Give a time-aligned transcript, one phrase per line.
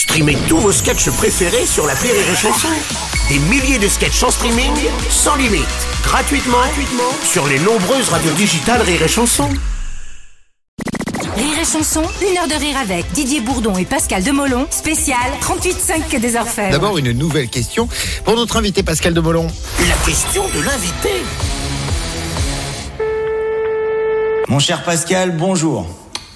[0.00, 2.68] Streamez tous vos sketchs préférés sur la Rire et Chanson.
[3.28, 4.72] Des milliers de sketchs en streaming,
[5.10, 5.66] sans limite,
[6.02, 9.46] gratuitement, gratuitement sur les nombreuses radios digitales Rire et Chanson.
[11.36, 16.18] Rire et chanson, une heure de rire avec Didier Bourdon et Pascal Demolon, spécial 38,5
[16.18, 16.72] des Orfèvres.
[16.72, 17.86] D'abord, une nouvelle question
[18.24, 19.48] pour notre invité Pascal Demolon.
[19.86, 21.10] La question de l'invité.
[24.48, 25.86] Mon cher Pascal, bonjour.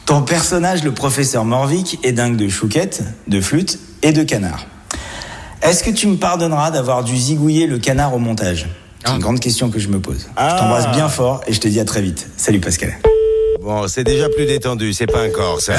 [0.07, 4.67] Ton personnage, le professeur Morvic, est dingue de chouquette, de flûte et de canard.
[5.63, 8.67] Est-ce que tu me pardonneras d'avoir dû zigouiller le canard au montage
[9.05, 10.27] C'est une grande question que je me pose.
[10.39, 12.27] Je t'embrasse bien fort et je te dis à très vite.
[12.37, 12.93] Salut Pascal.
[13.63, 15.71] Bon, c'est déjà plus détendu, c'est pas un Corse.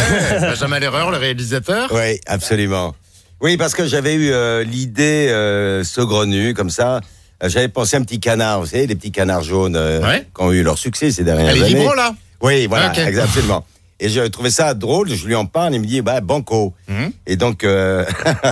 [0.41, 1.91] Benjamin Lerreur, le réalisateur.
[1.93, 2.95] oui, absolument.
[3.41, 7.01] Oui, parce que j'avais eu euh, l'idée euh, saugrenue, comme ça.
[7.43, 10.25] Euh, J'avais pensé à un petit canard, vous savez, les petits canards jaunes euh, Ouais.
[10.35, 11.75] qui ont eu leur succès ces dernières Elle années.
[11.75, 12.15] vibrant là?
[12.41, 12.97] Oui, voilà, Ok.
[12.97, 13.63] exa- absolument.
[13.99, 16.73] Et j'ai trouvé ça drôle, je lui en parle, il me dit, bah, banco.
[16.89, 17.11] Mhm.
[17.27, 18.05] Et donc, euh,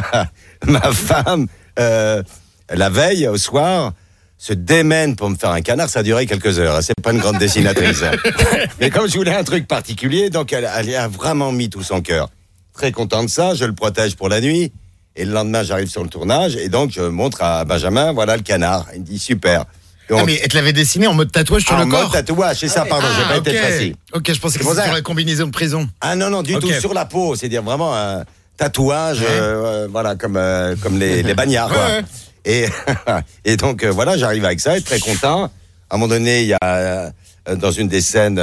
[0.66, 1.48] ma femme,
[1.80, 2.24] euh,
[2.70, 3.92] la veille, au soir,
[4.38, 6.76] se démène pour me faire un canard, ça a duré quelques heures.
[6.76, 6.82] hein.
[6.82, 8.04] C'est pas une grande dessinatrice.
[8.04, 8.12] hein.
[8.80, 12.02] Mais comme je voulais un truc particulier, donc elle, elle a vraiment mis tout son
[12.02, 12.30] cœur.
[12.74, 14.72] Très content de ça, je le protège pour la nuit.
[15.16, 18.42] Et le lendemain, j'arrive sur le tournage et donc je montre à Benjamin, voilà le
[18.42, 18.88] canard.
[18.96, 19.66] Il me dit super.
[20.12, 22.58] Ah mais elle te l'avait dessiné en mode tatouage sur en le mode corps tatouage,
[22.60, 23.48] c'est ça, pardon, j'ai Ah, pas ok.
[23.48, 23.96] été précis.
[24.14, 24.84] Ok, je pensais que c'était ça.
[24.86, 25.88] sur la combinaison de prison.
[26.02, 28.24] Ah non, non, du tout, sur la peau, c'est-à-dire vraiment un
[28.58, 29.26] tatouage, Ouais.
[29.30, 31.70] euh, euh, voilà, comme, euh, comme les, les bagnards.
[31.70, 31.86] quoi.
[31.88, 32.02] Ouais.
[32.46, 32.66] Et,
[33.46, 35.46] et donc, euh, voilà, j'arrive avec ça, et très content.
[35.90, 37.12] À un moment donné, il y a,
[37.56, 38.42] dans une des scènes,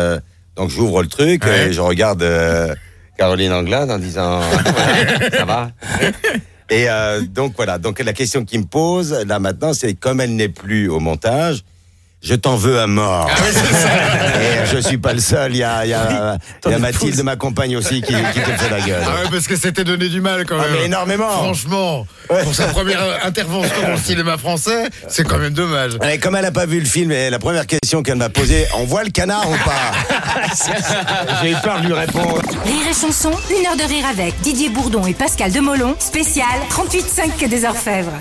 [0.57, 2.25] donc j'ouvre le truc, et je regarde
[3.19, 4.41] Caroline Anglade en disant,
[5.37, 5.71] ça va?
[6.71, 10.37] Et euh, donc voilà, donc la question qu'il me pose là maintenant, c'est comme elle
[10.37, 11.65] n'est plus au montage,
[12.23, 13.31] je t'en veux à mort.
[13.31, 13.41] Ah
[14.41, 16.37] Et je suis pas le seul, il y a, y a,
[16.69, 19.03] y a Mathilde, ma compagne aussi, qui, qui te fait la gueule.
[19.05, 20.73] Ah ouais, parce que c'était donné du mal quand Ah, même.
[20.81, 21.31] mais énormément.
[21.31, 25.93] Franchement, pour sa première intervention dans le cinéma français, c'est quand même dommage.
[26.11, 28.67] Et comme elle n'a pas vu le film, et la première question qu'elle m'a posée,
[28.77, 29.93] on voit le canard ou pas
[31.43, 32.43] J'ai eu peur de lui répondre.
[32.65, 37.49] Rire et chanson, une heure de rire avec Didier Bourdon et Pascal Demolon, spécial 38,5
[37.49, 38.13] des Orfèvres.